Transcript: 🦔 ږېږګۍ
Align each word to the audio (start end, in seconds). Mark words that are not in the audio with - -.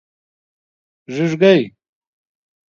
🦔 1.13 1.15
ږېږګۍ 1.15 1.61